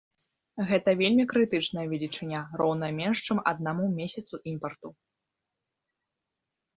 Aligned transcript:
Гэта 0.69 0.89
вельмі 1.01 1.25
крытычная 1.33 1.83
велічыня, 1.91 2.39
роўная 2.61 2.89
менш 3.01 3.17
чым 3.27 3.41
аднаму 3.51 3.85
месяцу 3.99 4.35
імпарту. 4.53 4.91